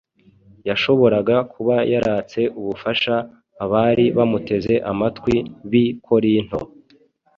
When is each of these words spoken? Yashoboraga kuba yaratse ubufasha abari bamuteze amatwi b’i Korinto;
Yashoboraga 0.67 1.35
kuba 1.53 1.75
yaratse 1.93 2.39
ubufasha 2.59 3.15
abari 3.63 4.05
bamuteze 4.17 4.73
amatwi 4.91 5.35
b’i 5.69 5.85
Korinto; 6.07 6.59